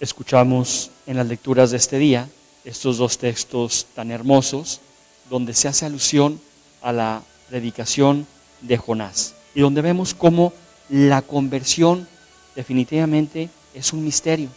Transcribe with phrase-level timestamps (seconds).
[0.00, 2.28] escuchamos en las lecturas de este día
[2.64, 4.80] estos dos textos tan hermosos
[5.28, 6.40] donde se hace alusión
[6.80, 8.26] a la predicación
[8.62, 10.52] de Jonás y donde vemos cómo
[10.88, 12.08] la conversión
[12.56, 14.48] definitivamente es un misterio,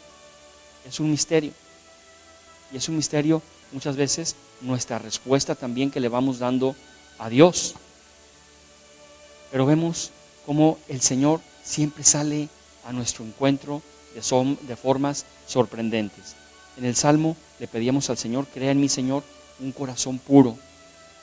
[0.88, 1.52] es un misterio.
[2.72, 3.42] Y es un misterio
[3.72, 6.76] muchas veces nuestra respuesta también que le vamos dando
[7.20, 7.76] a Dios.
[9.52, 10.10] Pero vemos
[10.46, 12.50] cómo el Señor siempre sale
[12.86, 13.82] a nuestro encuentro
[14.14, 16.36] de, de formas sorprendentes.
[16.78, 19.24] En el Salmo le pedíamos al Señor, crea en mí, Señor,
[19.60, 20.58] un corazón puro.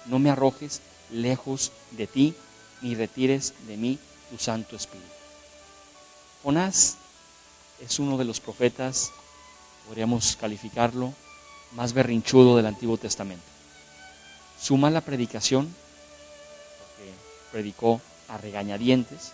[0.07, 2.35] No me arrojes lejos de ti,
[2.83, 3.99] ni retires de mí
[4.31, 5.09] tu Santo Espíritu.
[6.43, 6.97] Jonás
[7.81, 9.11] es uno de los profetas,
[9.87, 11.13] podríamos calificarlo,
[11.73, 13.45] más berrinchudo del Antiguo Testamento.
[14.61, 15.75] Su mala predicación,
[16.79, 17.11] porque
[17.53, 19.33] predicó a regañadientes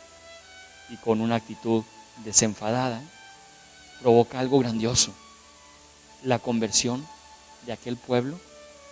[0.89, 1.85] y con una actitud
[2.25, 3.03] desenfadada,
[4.01, 5.13] provoca algo grandioso,
[6.23, 7.07] la conversión
[7.67, 8.39] de aquel pueblo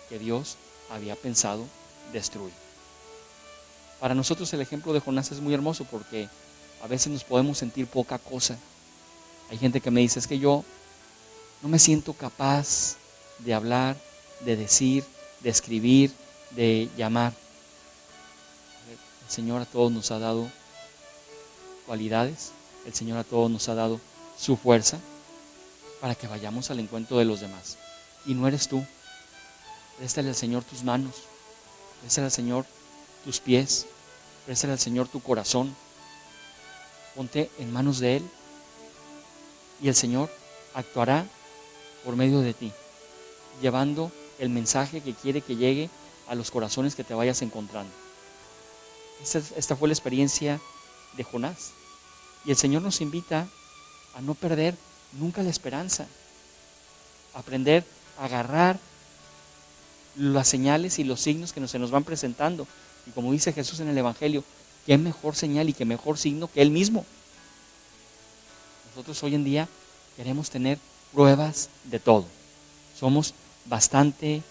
[0.09, 0.57] que Dios
[0.89, 1.65] había pensado
[2.13, 2.53] destruir.
[3.99, 6.29] Para nosotros el ejemplo de Jonás es muy hermoso porque
[6.83, 8.57] a veces nos podemos sentir poca cosa.
[9.49, 10.63] Hay gente que me dice, es que yo
[11.61, 12.97] no me siento capaz
[13.39, 13.95] de hablar,
[14.41, 15.03] de decir,
[15.41, 16.11] de escribir,
[16.51, 17.33] de llamar.
[19.25, 20.49] El Señor a todos nos ha dado
[21.85, 22.51] cualidades,
[22.85, 23.99] el Señor a todos nos ha dado
[24.37, 24.99] su fuerza
[26.01, 27.77] para que vayamos al encuentro de los demás.
[28.25, 28.85] Y no eres tú.
[29.97, 31.15] Préstale al Señor tus manos,
[32.01, 32.65] préstale al Señor
[33.23, 33.85] tus pies,
[34.45, 35.73] préstale al Señor tu corazón.
[37.15, 38.29] Ponte en manos de Él
[39.81, 40.29] y el Señor
[40.73, 41.25] actuará
[42.03, 42.73] por medio de ti,
[43.61, 45.89] llevando el mensaje que quiere que llegue
[46.27, 47.91] a los corazones que te vayas encontrando.
[49.21, 50.59] Esta, fue la experiencia
[51.15, 51.71] de Jonás.
[52.45, 53.47] Y el Señor nos invita
[54.15, 54.75] a no perder
[55.13, 56.07] nunca la esperanza,
[57.33, 57.83] aprender
[58.17, 58.79] a agarrar
[60.15, 62.65] las señales y los signos que se nos van presentando.
[63.05, 64.43] Y como dice Jesús en el Evangelio,
[64.85, 67.05] qué mejor señal y qué mejor signo que Él mismo.
[68.89, 69.67] Nosotros hoy en día
[70.15, 70.79] queremos tener
[71.13, 72.25] pruebas de todo.
[72.97, 73.33] Somos
[73.65, 74.41] bastante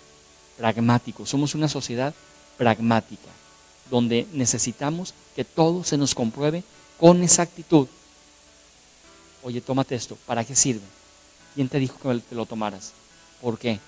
[0.58, 2.14] pragmáticos, somos una sociedad
[2.58, 3.30] pragmática,
[3.90, 6.62] donde necesitamos que todo se nos compruebe
[7.00, 7.88] con exactitud.
[9.44, 10.80] Oye, tómate esto, ¿para qué sirve?
[11.54, 12.92] ¿Quién te dijo que te lo tomaras?
[13.42, 13.78] ¿Por qué?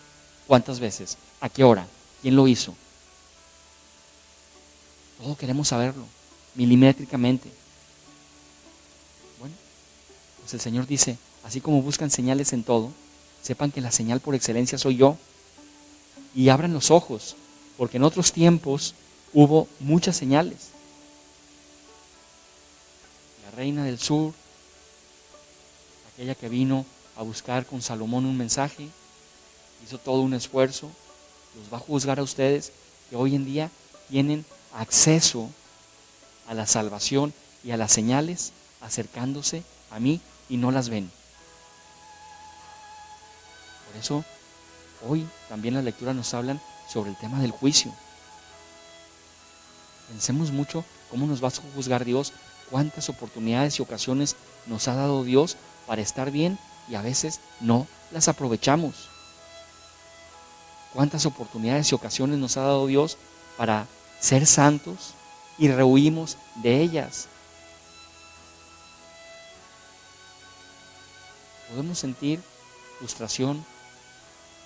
[0.46, 1.16] ¿Cuántas veces?
[1.40, 1.86] ¿A qué hora?
[2.20, 2.74] ¿Quién lo hizo?
[5.18, 6.04] Todo queremos saberlo,
[6.54, 7.48] milimétricamente.
[9.40, 9.54] Bueno,
[10.40, 12.92] pues el Señor dice, así como buscan señales en todo,
[13.42, 15.16] sepan que la señal por excelencia soy yo.
[16.34, 17.34] Y abran los ojos,
[17.78, 18.94] porque en otros tiempos
[19.32, 20.68] hubo muchas señales.
[23.42, 24.34] La reina del sur,
[26.16, 26.86] aquella que vino
[27.18, 28.88] a buscar con Salomón un mensaje,
[29.84, 30.90] hizo todo un esfuerzo,
[31.54, 32.72] los va a juzgar a ustedes
[33.10, 33.70] que hoy en día
[34.08, 35.50] tienen acceso
[36.48, 41.10] a la salvación y a las señales acercándose a mí y no las ven.
[43.86, 44.24] Por eso
[45.06, 47.92] hoy también las lecturas nos hablan sobre el tema del juicio.
[50.08, 52.32] Pensemos mucho cómo nos va a juzgar Dios,
[52.70, 54.34] cuántas oportunidades y ocasiones
[54.66, 56.58] nos ha dado Dios para estar bien
[56.88, 59.08] y a veces no las aprovechamos.
[60.92, 63.18] Cuántas oportunidades y ocasiones nos ha dado Dios
[63.56, 63.86] para
[64.20, 65.14] ser santos
[65.58, 67.28] y rehuimos de ellas.
[71.70, 72.40] Podemos sentir
[72.98, 73.64] frustración,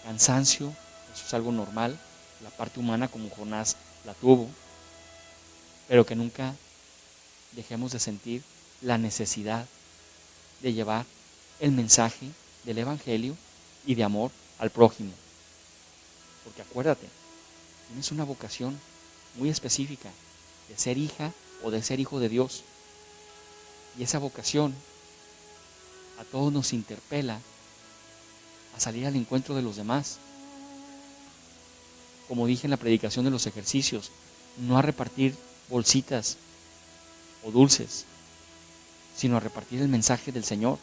[0.04, 0.72] cansancio,
[1.12, 1.98] eso es algo normal,
[2.42, 4.48] la parte humana como Jonás la tuvo,
[5.88, 6.54] pero que nunca
[7.52, 8.42] dejemos de sentir
[8.80, 9.66] la necesidad
[10.62, 11.06] de llevar
[11.60, 12.30] el mensaje
[12.64, 13.36] del Evangelio
[13.86, 15.12] y de amor al prójimo.
[16.44, 17.06] Porque acuérdate,
[17.88, 18.78] tienes una vocación
[19.36, 20.10] muy específica
[20.68, 21.32] de ser hija
[21.62, 22.62] o de ser hijo de Dios.
[23.98, 24.74] Y esa vocación
[26.18, 27.40] a todos nos interpela
[28.76, 30.18] a salir al encuentro de los demás.
[32.28, 34.10] Como dije en la predicación de los ejercicios,
[34.58, 35.34] no a repartir
[35.68, 36.36] bolsitas
[37.44, 38.04] o dulces,
[39.20, 40.78] sino a repartir el mensaje del Señor.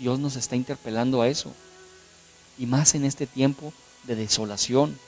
[0.00, 1.52] Dios nos está interpelando a eso.
[2.58, 3.72] Y más en este tiempo
[4.02, 4.98] de desolación.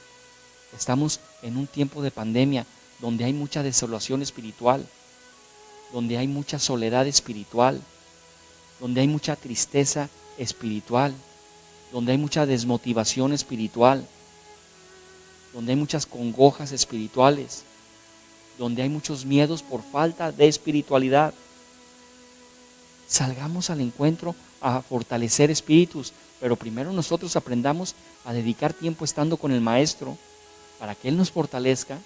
[0.76, 2.64] Estamos en un tiempo de pandemia
[3.00, 4.86] donde hay mucha desolación espiritual,
[5.92, 7.80] donde hay mucha soledad espiritual,
[8.78, 10.08] donde hay mucha tristeza
[10.38, 11.12] espiritual,
[11.90, 14.06] donde hay mucha desmotivación espiritual,
[15.52, 17.64] donde hay muchas congojas espirituales,
[18.58, 21.34] donde hay muchos miedos por falta de espiritualidad.
[23.08, 27.94] Salgamos al encuentro a fortalecer espíritus, pero primero nosotros aprendamos
[28.24, 30.16] a dedicar tiempo estando con el Maestro
[30.78, 31.98] para que Él nos fortalezca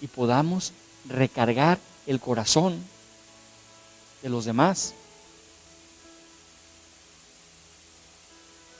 [0.00, 0.72] y podamos
[1.08, 2.82] recargar el corazón
[4.22, 4.94] de los demás.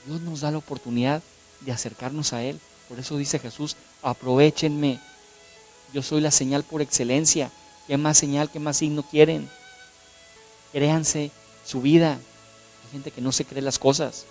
[0.05, 1.21] Dios nos da la oportunidad
[1.61, 2.59] de acercarnos a Él.
[2.87, 4.99] Por eso dice Jesús, aprovechenme.
[5.93, 7.51] Yo soy la señal por excelencia.
[7.87, 9.49] ¿Qué más señal, qué más signo quieren?
[10.75, 11.31] Créanse
[11.65, 12.15] su vida.
[12.15, 14.25] Hay gente que no se cree las cosas.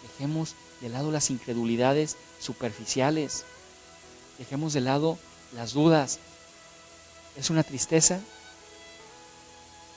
[0.00, 3.44] Dejemos de lado las incredulidades superficiales.
[4.38, 5.18] Dejemos de lado
[5.54, 6.20] las dudas.
[7.36, 8.18] Es una tristeza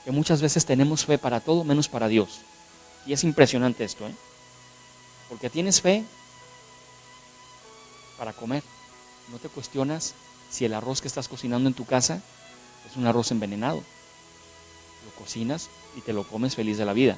[0.04, 2.40] que muchas veces tenemos fe para todo menos para Dios.
[3.06, 4.14] Y es impresionante esto, ¿eh?
[5.30, 6.04] Porque tienes fe
[8.18, 8.62] para comer.
[9.32, 10.12] No te cuestionas
[10.50, 12.20] si el arroz que estás cocinando en tu casa
[12.90, 13.82] es un arroz envenenado.
[15.04, 17.16] Lo cocinas y te lo comes feliz de la vida.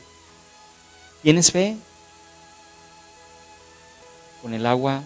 [1.23, 1.76] Tienes fe
[4.40, 5.02] con el agua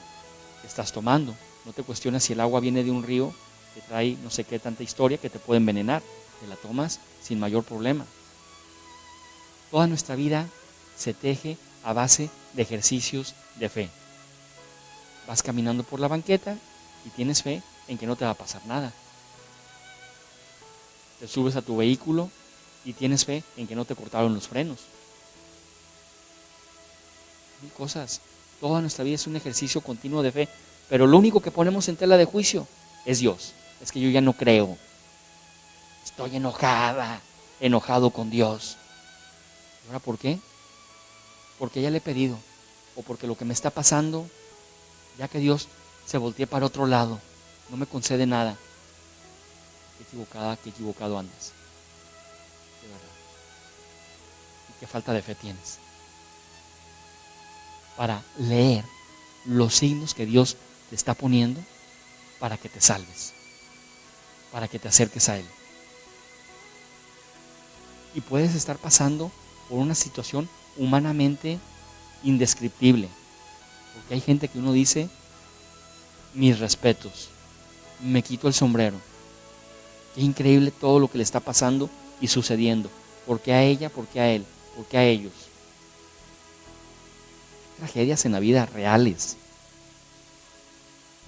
[0.60, 1.34] que estás tomando.
[1.64, 3.34] No te cuestionas si el agua viene de un río
[3.74, 6.02] que trae no sé qué tanta historia que te puede envenenar.
[6.40, 8.06] Te la tomas sin mayor problema.
[9.70, 10.48] Toda nuestra vida
[10.96, 13.90] se teje a base de ejercicios de fe.
[15.26, 16.56] Vas caminando por la banqueta
[17.04, 18.92] y tienes fe en que no te va a pasar nada.
[21.20, 22.30] Te subes a tu vehículo
[22.86, 24.78] y tienes fe en que no te cortaron los frenos.
[27.60, 28.20] Mil cosas.
[28.60, 30.48] Toda nuestra vida es un ejercicio continuo de fe,
[30.88, 32.66] pero lo único que ponemos en tela de juicio
[33.04, 33.52] es Dios.
[33.82, 34.78] Es que yo ya no creo.
[36.04, 37.20] Estoy enojada,
[37.60, 38.76] enojado con Dios.
[39.84, 40.38] ¿Y ahora por qué?
[41.58, 42.38] Porque ya le he pedido,
[42.94, 44.28] o porque lo que me está pasando,
[45.18, 45.66] ya que Dios
[46.06, 47.20] se voltee para otro lado,
[47.68, 48.56] no me concede nada.
[49.98, 51.52] Qué equivocada, qué equivocado andas.
[52.86, 53.14] Verdad.
[54.70, 55.78] Y qué falta de fe tienes.
[57.96, 58.84] Para leer
[59.44, 60.56] los signos que Dios
[60.90, 61.60] te está poniendo
[62.38, 63.32] para que te salves,
[64.52, 65.46] para que te acerques a Él.
[68.14, 69.30] Y puedes estar pasando
[69.68, 71.58] por una situación humanamente
[72.22, 73.08] indescriptible.
[73.94, 75.08] Porque hay gente que uno dice,
[76.34, 77.30] mis respetos,
[78.00, 78.98] me quito el sombrero.
[80.14, 81.90] Qué increíble todo lo que le está pasando
[82.20, 82.90] y sucediendo.
[83.26, 83.88] ¿Por qué a ella?
[83.88, 84.44] ¿Por qué a él?
[84.76, 85.32] ¿Por qué a ellos?
[87.78, 89.36] Tragedias en la vida reales.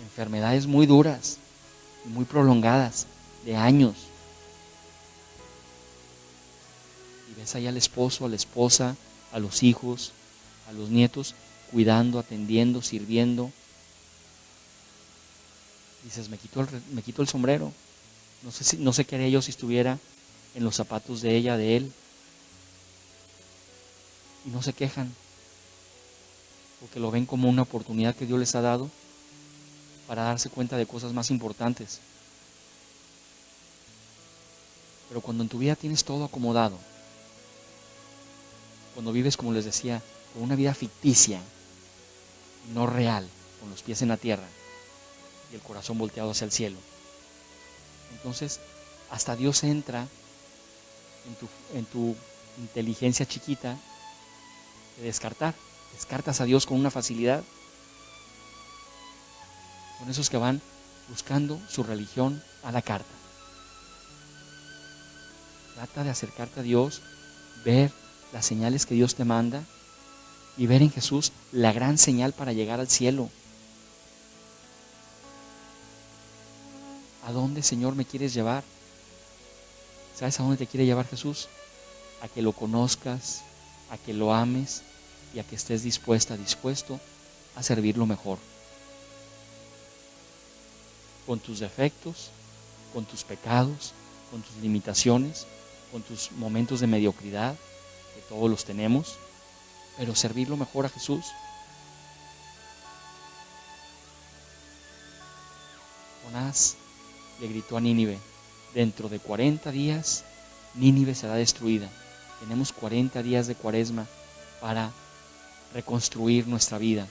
[0.02, 1.38] Enfermedades muy duras
[2.06, 3.06] y muy prolongadas,
[3.44, 3.96] de años.
[7.30, 8.96] Y ves allá al esposo, a la esposa,
[9.32, 10.12] a los hijos,
[10.68, 11.34] a los nietos,
[11.72, 13.50] cuidando, atendiendo, sirviendo.
[16.04, 17.72] Dices, me quito el, me quito el sombrero.
[18.42, 19.98] No sé, si, no sé qué haría yo si estuviera
[20.54, 21.92] en los zapatos de ella, de él.
[24.46, 25.12] Y no se quejan,
[26.80, 28.90] porque lo ven como una oportunidad que Dios les ha dado
[30.06, 32.00] para darse cuenta de cosas más importantes.
[35.08, 36.78] Pero cuando en tu vida tienes todo acomodado,
[38.94, 40.02] cuando vives, como les decía,
[40.32, 41.40] con una vida ficticia,
[42.74, 43.28] no real,
[43.60, 44.46] con los pies en la tierra
[45.52, 46.78] y el corazón volteado hacia el cielo.
[48.12, 48.60] Entonces,
[49.10, 50.08] hasta Dios entra
[51.28, 52.16] en tu, en tu
[52.58, 53.76] inteligencia chiquita
[54.96, 55.54] de descartar.
[55.94, 57.42] Descartas a Dios con una facilidad.
[59.98, 60.60] Con esos que van
[61.08, 63.06] buscando su religión a la carta.
[65.74, 67.02] Trata de acercarte a Dios,
[67.64, 67.92] ver
[68.32, 69.62] las señales que Dios te manda
[70.56, 73.30] y ver en Jesús la gran señal para llegar al cielo.
[77.24, 78.64] ¿A dónde, Señor, me quieres llevar?
[80.18, 81.48] ¿Sabes a dónde te quiere llevar Jesús?
[82.22, 83.42] A que lo conozcas,
[83.88, 84.82] a que lo ames
[85.32, 86.98] y a que estés dispuesta, dispuesto
[87.54, 88.38] a servirlo mejor.
[91.24, 92.30] Con tus defectos,
[92.92, 93.92] con tus pecados,
[94.32, 95.46] con tus limitaciones,
[95.92, 97.54] con tus momentos de mediocridad,
[98.16, 99.14] que todos los tenemos,
[99.98, 101.26] pero servirlo mejor a Jesús.
[106.24, 106.74] Jonás
[107.40, 108.18] le gritó a Nínive,
[108.74, 110.24] dentro de 40 días
[110.74, 111.88] Nínive será destruida.
[112.40, 114.06] Tenemos 40 días de cuaresma
[114.60, 114.92] para
[115.74, 117.08] reconstruir nuestra vida,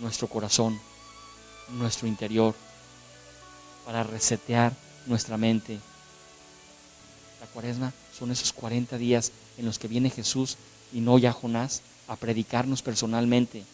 [0.00, 0.80] nuestro corazón,
[1.70, 2.54] nuestro interior,
[3.86, 4.72] para resetear
[5.06, 5.78] nuestra mente.
[7.40, 10.56] La cuaresma son esos 40 días en los que viene Jesús
[10.92, 13.64] y no ya Jonás a predicarnos personalmente.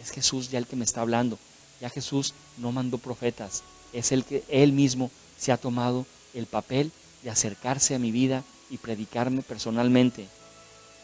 [0.00, 1.38] Es Jesús ya el que me está hablando.
[1.80, 3.62] Ya Jesús no mandó profetas.
[3.92, 6.92] Es el que él mismo se ha tomado el papel
[7.22, 10.28] de acercarse a mi vida y predicarme personalmente.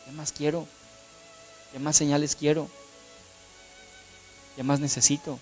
[0.04, 0.68] ¿Qué más quiero?
[1.72, 2.68] ¿Qué más señales quiero?
[4.54, 5.38] ¿Qué más necesito?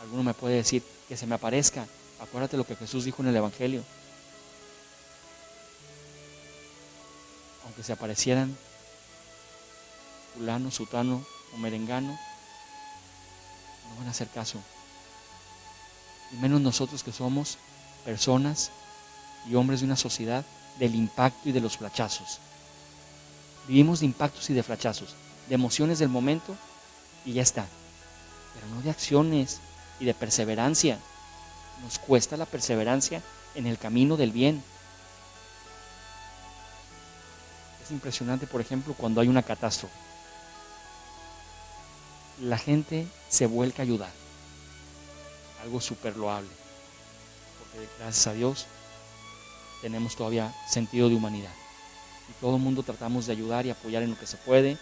[0.00, 1.86] Alguno me puede decir que se me aparezca.
[2.20, 3.84] Acuérdate lo que Jesús dijo en el Evangelio.
[7.64, 8.56] Aunque se aparecieran
[10.34, 12.18] fulano, sutano o merengano,
[13.88, 14.60] no van a hacer caso.
[16.34, 17.58] Y menos nosotros que somos
[18.04, 18.70] personas
[19.48, 20.44] y hombres de una sociedad
[20.78, 22.38] del impacto y de los flachazos.
[23.68, 25.14] Vivimos de impactos y de flachazos,
[25.48, 26.56] de emociones del momento
[27.24, 27.66] y ya está.
[28.54, 29.60] Pero no de acciones
[30.00, 30.98] y de perseverancia.
[31.82, 33.22] Nos cuesta la perseverancia
[33.54, 34.62] en el camino del bien.
[37.82, 39.94] Es impresionante, por ejemplo, cuando hay una catástrofe.
[42.40, 44.23] La gente se vuelca a ayudar.
[45.64, 46.50] Algo súper loable.
[47.58, 48.66] Porque gracias a Dios
[49.82, 51.52] tenemos todavía sentido de humanidad.
[52.28, 54.78] Y todo el mundo tratamos de ayudar y apoyar en lo que se puede.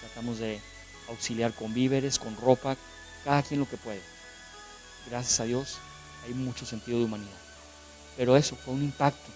[0.00, 0.60] Tratamos de
[1.08, 2.76] auxiliar con víveres, con ropa,
[3.24, 4.02] cada quien lo que puede.
[5.08, 5.78] Gracias a Dios
[6.24, 7.38] hay mucho sentido de humanidad.
[8.16, 9.30] Pero eso fue un impacto,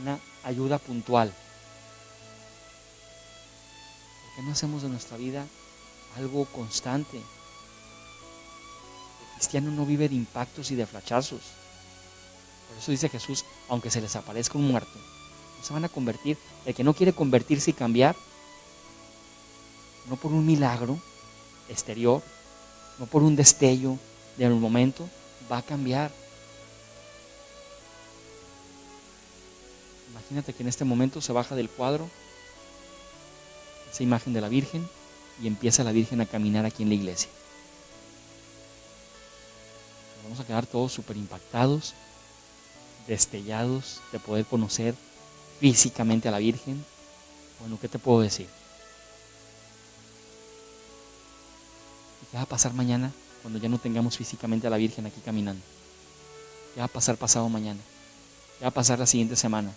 [0.00, 1.32] una ayuda puntual.
[4.24, 5.46] ¿Por qué no hacemos de nuestra vida
[6.16, 7.20] algo constante?
[9.44, 11.42] Cristiano no vive de impactos y de flachazos.
[12.66, 14.98] Por eso dice Jesús, aunque se les aparezca un muerto,
[15.58, 16.38] no se van a convertir.
[16.64, 18.16] El que no quiere convertirse y cambiar,
[20.08, 20.98] no por un milagro
[21.68, 22.22] exterior,
[22.98, 23.98] no por un destello
[24.38, 25.06] de un momento,
[25.52, 26.10] va a cambiar.
[30.10, 32.08] Imagínate que en este momento se baja del cuadro
[33.92, 34.88] esa imagen de la Virgen
[35.42, 37.28] y empieza la Virgen a caminar aquí en la iglesia.
[40.24, 41.94] Vamos a quedar todos súper impactados
[43.06, 44.94] destellados de poder conocer
[45.60, 46.84] físicamente a la Virgen.
[47.60, 48.48] Bueno, ¿qué te puedo decir?
[52.30, 53.12] qué va a pasar mañana
[53.42, 55.62] cuando ya no tengamos físicamente a la Virgen aquí caminando?
[56.74, 57.80] ¿Qué va a pasar pasado mañana?
[58.58, 59.72] ¿Qué va a pasar la siguiente semana?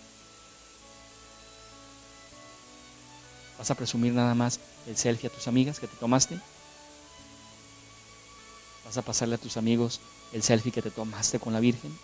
[3.59, 6.39] ¿Vas a presumir nada más el selfie a tus amigas que te tomaste?
[8.85, 9.99] ¿Vas a pasarle a tus amigos
[10.33, 11.97] el selfie que te tomaste con la Virgen?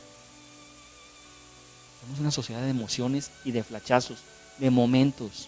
[2.01, 4.19] Somos una sociedad de emociones y de flachazos,
[4.57, 5.47] de momentos.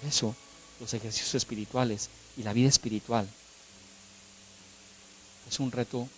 [0.00, 0.34] Por eso,
[0.80, 3.28] los ejercicios espirituales y la vida espiritual
[5.48, 6.08] es un reto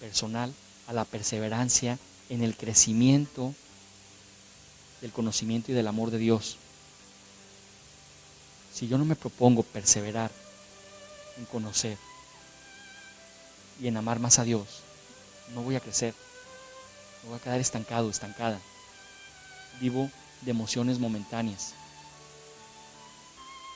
[0.00, 0.52] personal
[0.88, 1.98] a la perseverancia
[2.28, 3.54] en el crecimiento
[5.00, 6.56] del conocimiento y del amor de Dios.
[8.72, 10.30] Si yo no me propongo perseverar
[11.38, 11.98] en conocer
[13.82, 14.84] y en amar más a Dios,
[15.54, 16.14] no voy a crecer.
[17.22, 18.60] Me voy a quedar estancado, estancada.
[19.80, 20.08] Vivo
[20.42, 21.74] de emociones momentáneas.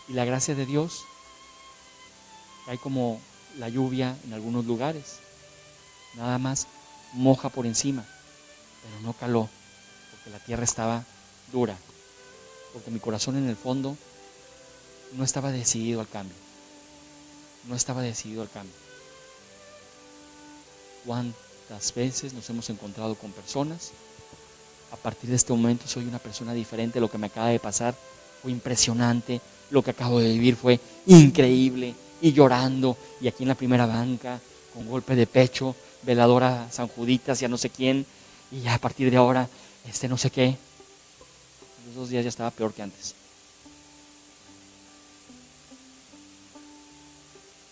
[0.08, 1.02] Y la gracia de Dios
[2.66, 3.20] cae como
[3.58, 5.18] la lluvia en algunos lugares.
[6.14, 6.68] Nada más
[7.12, 8.04] moja por encima,
[8.82, 9.48] pero no caló,
[10.12, 11.04] porque la tierra estaba
[11.50, 11.76] dura,
[12.72, 13.96] porque mi corazón en el fondo
[15.14, 16.36] no estaba decidido al cambio.
[17.64, 18.85] No estaba decidido al cambio.
[21.06, 23.92] ¿Cuántas veces nos hemos encontrado con personas?
[24.90, 27.00] A partir de este momento soy una persona diferente.
[27.00, 27.94] Lo que me acaba de pasar
[28.42, 29.40] fue impresionante.
[29.70, 31.94] Lo que acabo de vivir fue increíble.
[32.20, 32.96] Y llorando.
[33.20, 34.40] Y aquí en la primera banca,
[34.74, 38.04] con golpe de pecho, veladora San Juditas, ya no sé quién.
[38.50, 39.48] Y a partir de ahora,
[39.88, 40.56] este no sé qué.
[41.86, 43.14] Los dos días ya estaba peor que antes.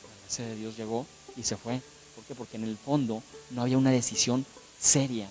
[0.02, 1.04] La gracia de Dios llegó
[1.36, 1.80] y se fue.
[2.24, 2.34] ¿Por qué?
[2.38, 4.46] Porque en el fondo no había una decisión
[4.80, 5.28] seria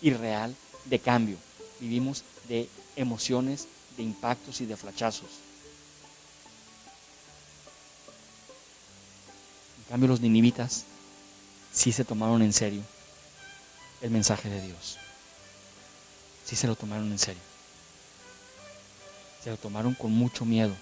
[0.00, 0.56] y real
[0.86, 1.36] de cambio.
[1.80, 5.28] Vivimos de emociones, de impactos y de flachazos.
[9.78, 10.84] En cambio los ninivitas
[11.72, 12.82] sí se tomaron en serio
[14.00, 14.96] el mensaje de Dios.
[16.46, 17.42] Sí se lo tomaron en serio.
[19.44, 20.74] Se lo tomaron con mucho miedo.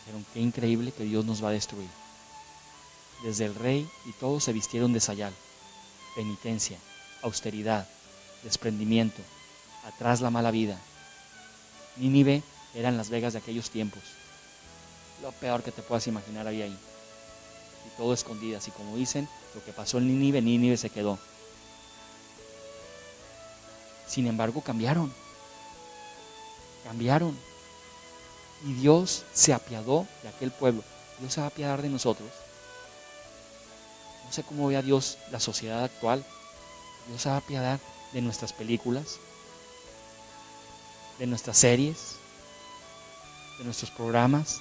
[0.00, 2.03] Dijeron, qué increíble que Dios nos va a destruir
[3.24, 5.32] desde el rey y todos se vistieron de sayal,
[6.14, 6.78] penitencia,
[7.22, 7.88] austeridad,
[8.42, 9.22] desprendimiento,
[9.86, 10.78] atrás la mala vida.
[11.96, 12.42] Nínive
[12.74, 14.02] eran las vegas de aquellos tiempos.
[15.22, 16.78] Lo peor que te puedas imaginar había ahí.
[17.86, 18.68] Y todo escondidas.
[18.68, 21.18] Y como dicen, lo que pasó en Nínive, Nínive se quedó.
[24.06, 25.10] Sin embargo, cambiaron.
[26.84, 27.38] Cambiaron.
[28.66, 30.82] Y Dios se apiadó de aquel pueblo.
[31.20, 32.28] Dios se va a apiadar de nosotros
[34.24, 36.24] no sé cómo ve a Dios la sociedad actual.
[37.08, 37.80] Dios se va a apiadar
[38.12, 39.18] de nuestras películas,
[41.18, 42.16] de nuestras series,
[43.58, 44.60] de nuestros programas,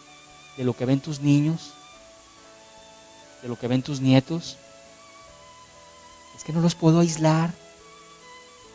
[0.57, 1.73] de lo que ven tus niños,
[3.41, 4.57] de lo que ven tus nietos.
[6.35, 7.53] Es que no los puedo aislar.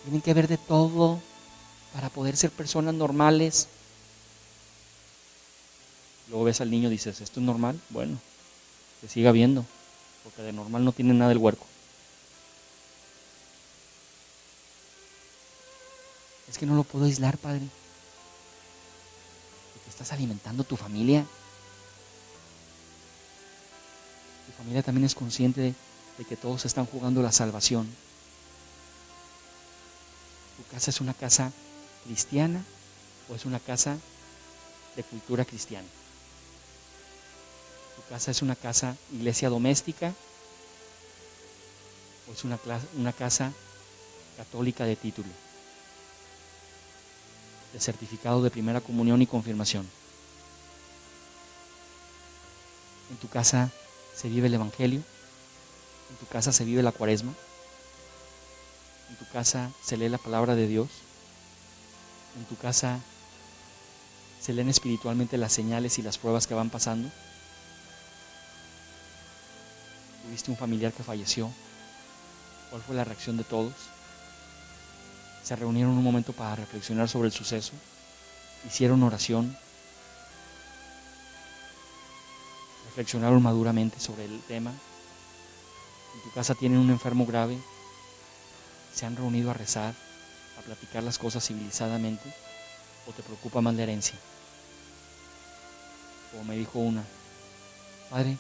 [0.04, 1.21] Tienen que ver de todo
[1.92, 3.68] para poder ser personas normales.
[6.28, 7.80] Luego ves al niño y dices, ¿esto es normal?
[7.90, 8.18] Bueno,
[9.00, 9.64] que siga viendo,
[10.25, 11.66] porque de normal no tiene nada el huerco.
[16.48, 17.68] Es que no lo puedo aislar, Padre.
[19.75, 21.26] Porque estás alimentando tu familia.
[24.46, 25.75] Tu familia también es consciente de,
[26.16, 27.88] de que todos están jugando la salvación.
[30.56, 31.52] ¿Tu casa es una casa
[32.04, 32.64] cristiana
[33.28, 33.96] o es una casa
[34.96, 35.87] de cultura cristiana?
[37.99, 40.14] ¿Tu casa es una casa iglesia doméstica
[42.28, 42.57] o es una,
[42.97, 43.52] una casa
[44.37, 45.28] católica de título?
[47.73, 49.85] De certificado de primera comunión y confirmación.
[53.11, 53.73] En tu casa
[54.14, 55.02] se vive el Evangelio.
[56.11, 57.33] En tu casa se vive la cuaresma.
[59.11, 60.88] En tu casa se lee la palabra de Dios.
[62.38, 63.00] En tu casa
[64.40, 67.11] se leen espiritualmente las señales y las pruebas que van pasando.
[70.28, 71.50] ¿Tuviste un familiar que falleció?
[72.68, 73.73] ¿Cuál fue la reacción de todos?
[75.42, 77.73] Se reunieron un momento para reflexionar sobre el suceso.
[78.66, 79.56] Hicieron oración.
[82.88, 84.70] Reflexionaron maduramente sobre el tema.
[84.70, 87.58] En tu casa tienen un enfermo grave.
[88.94, 89.94] Se han reunido a rezar,
[90.58, 92.35] a platicar las cosas civilizadamente.
[93.06, 94.18] ¿O te preocupa más la herencia?
[96.32, 97.02] Como me dijo una,
[98.11, 98.37] Padre,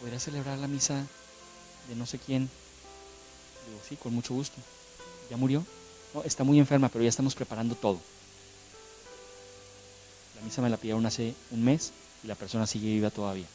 [0.00, 1.04] ¿podría celebrar la misa
[1.88, 2.48] de no sé quién?
[3.66, 4.56] Digo, sí, con mucho gusto.
[5.30, 5.64] ¿Ya murió?
[6.14, 8.00] No, está muy enferma, pero ya estamos preparando todo.
[10.36, 13.46] La misa me la pidieron hace un mes y la persona sigue viva todavía.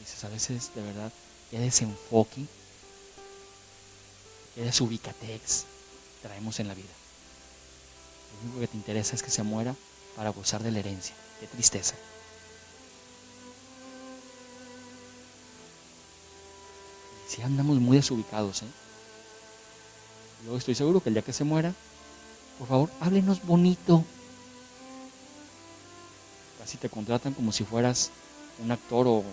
[0.00, 1.12] Dices, a veces, de verdad,
[1.50, 2.44] qué desenfoque,
[4.54, 5.64] qué desubicatex
[6.22, 6.88] traemos en la vida.
[8.32, 9.74] Lo único que te interesa es que se muera
[10.16, 11.14] para gozar de la herencia.
[11.40, 11.94] Qué tristeza.
[17.36, 18.66] Si andamos muy desubicados, ¿eh?
[20.46, 21.74] Yo estoy seguro que el día que se muera,
[22.58, 24.02] por favor, háblenos bonito.
[26.58, 28.10] Casi te contratan como si fueras
[28.64, 29.26] un actor o un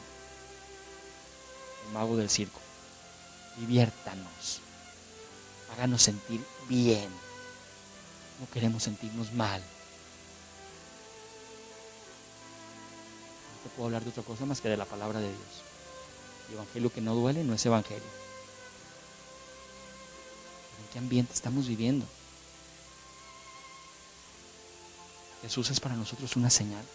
[1.94, 2.60] mago del circo.
[3.58, 4.60] Diviértanos.
[5.72, 7.08] Háganos sentir bien.
[8.42, 9.62] No queremos sentirnos mal.
[13.52, 15.73] No te puedo hablar de otra cosa más que de la palabra de Dios.
[16.48, 18.04] El evangelio que no duele no es evangelio.
[20.80, 22.06] ¿En qué ambiente estamos viviendo?
[25.42, 26.86] Jesús es para nosotros una señal.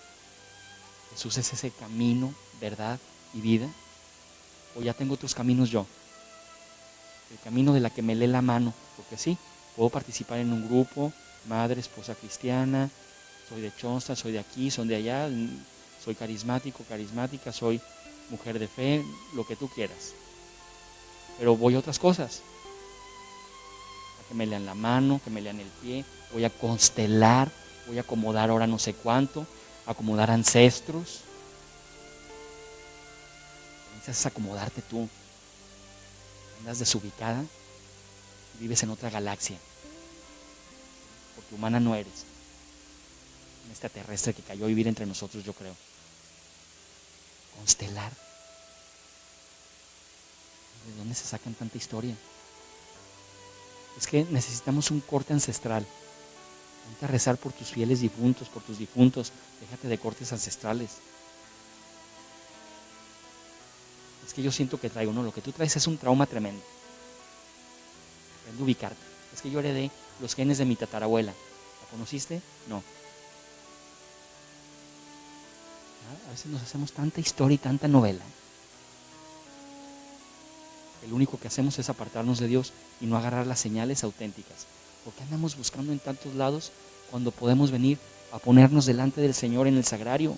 [1.10, 2.98] Jesús es ese camino, verdad
[3.34, 3.68] y vida.
[4.76, 5.86] O ya tengo otros caminos yo.
[7.30, 8.72] El camino de la que me lee la mano.
[8.96, 9.36] Porque sí,
[9.76, 11.12] puedo participar en un grupo,
[11.46, 12.90] madre, esposa cristiana,
[13.48, 15.28] soy de Chonsta, soy de aquí, soy de allá,
[16.02, 17.80] soy carismático, carismática, soy
[18.30, 20.12] mujer de fe, lo que tú quieras.
[21.38, 22.42] Pero voy a otras cosas.
[24.20, 27.50] A que me lean la mano, que me lean el pie, voy a constelar,
[27.86, 29.46] voy a acomodar ahora no sé cuánto,
[29.86, 31.20] acomodar ancestros.
[33.94, 35.08] Necesitas acomodarte tú.
[36.60, 37.44] Andas desubicada,
[38.58, 39.56] vives en otra galaxia.
[41.36, 42.24] Porque humana no eres.
[43.64, 45.87] Un extraterrestre que cayó a vivir entre nosotros, yo creo
[47.58, 48.12] constelar.
[50.86, 52.14] ¿De dónde se sacan tanta historia?
[53.98, 55.84] Es que necesitamos un corte ancestral.
[56.84, 59.32] Ponte a rezar por tus fieles difuntos, por tus difuntos.
[59.60, 60.98] Déjate de cortes ancestrales.
[64.26, 66.62] Es que yo siento que traigo, no, lo que tú traes es un trauma tremendo.
[68.40, 69.02] Aprende a ubicarte.
[69.34, 69.90] Es que yo heredé
[70.20, 71.32] los genes de mi tatarabuela.
[71.32, 72.40] ¿La conociste?
[72.68, 72.82] No.
[76.26, 78.24] A veces nos hacemos tanta historia y tanta novela.
[81.04, 84.66] El único que hacemos es apartarnos de Dios y no agarrar las señales auténticas.
[85.04, 86.72] Porque andamos buscando en tantos lados
[87.10, 87.98] cuando podemos venir
[88.32, 90.36] a ponernos delante del Señor en el sagrario?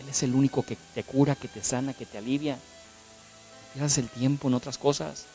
[0.00, 2.58] Él es el único que te cura, que te sana, que te alivia.
[3.72, 5.26] Pierdas el tiempo en otras cosas.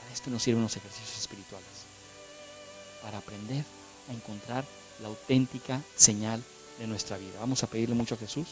[0.00, 1.68] Para esto nos sirven los ejercicios espirituales.
[3.02, 3.64] Para aprender
[4.08, 4.64] a encontrar
[5.00, 6.42] la auténtica señal
[6.78, 7.38] de nuestra vida.
[7.40, 8.46] Vamos a pedirle mucho a Jesús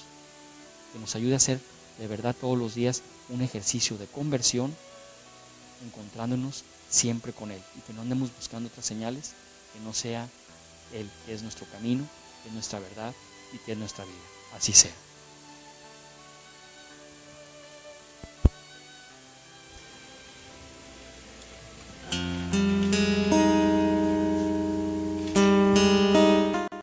[0.93, 1.61] que nos ayude a hacer
[1.99, 4.75] de verdad todos los días un ejercicio de conversión,
[5.85, 9.33] encontrándonos siempre con Él y que no andemos buscando otras señales
[9.73, 10.29] que no sea
[10.93, 12.07] Él, que es nuestro camino,
[12.43, 13.15] que es nuestra verdad
[13.53, 14.15] y que es nuestra vida.
[14.55, 15.06] Así sea.